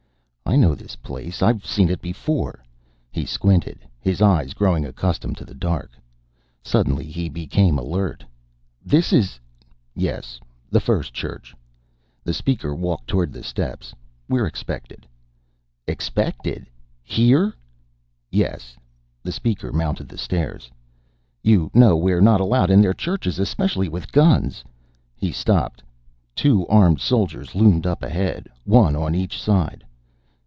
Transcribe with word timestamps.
"I 0.43 0.57
know 0.57 0.75
this 0.75 0.97
place. 0.97 1.41
I've 1.41 1.65
seen 1.65 1.87
it 1.87 2.01
before." 2.01 2.61
He 3.09 3.25
squinted, 3.25 3.79
his 4.01 4.21
eyes 4.21 4.53
growing 4.53 4.85
accustomed 4.85 5.37
to 5.37 5.45
the 5.45 5.53
dark. 5.55 5.91
Suddenly 6.61 7.05
he 7.05 7.29
became 7.29 7.77
alert. 7.79 8.25
"This 8.85 9.13
is" 9.13 9.39
"Yes. 9.95 10.41
The 10.69 10.81
First 10.81 11.13
Church." 11.13 11.55
The 12.25 12.33
Speaker 12.33 12.75
walked 12.75 13.07
toward 13.07 13.31
the 13.31 13.43
steps. 13.43 13.95
"We're 14.27 14.45
expected." 14.45 15.07
"Expected? 15.87 16.67
Here?" 17.01 17.53
"Yes." 18.29 18.75
The 19.23 19.31
Speaker 19.31 19.71
mounted 19.71 20.09
the 20.09 20.17
stairs. 20.17 20.69
"You 21.43 21.71
know 21.73 21.95
we're 21.95 22.19
not 22.19 22.41
allowed 22.41 22.69
in 22.69 22.81
their 22.81 22.93
Churches, 22.93 23.39
especially 23.39 23.87
with 23.87 24.11
guns!" 24.11 24.65
He 25.15 25.31
stopped. 25.31 25.81
Two 26.35 26.67
armed 26.67 26.99
soldiers 26.99 27.55
loomed 27.55 27.87
up 27.87 28.03
ahead, 28.03 28.49
one 28.65 28.97
on 28.97 29.15
each 29.15 29.41
side. 29.41 29.85